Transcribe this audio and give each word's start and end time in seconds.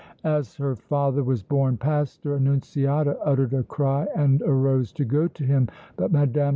As 0.23 0.55
her 0.55 0.75
father 0.75 1.23
was 1.23 1.43
borne 1.43 1.77
past 1.77 2.23
her, 2.23 2.33
Annunziata 2.35 3.19
uttered 3.23 3.53
a 3.53 3.61
cry 3.61 4.07
and 4.15 4.41
arose 4.41 4.91
to 4.93 5.05
go 5.05 5.27
to 5.27 5.43
him, 5.43 5.69
but 5.95 6.11
Mme. 6.11 6.49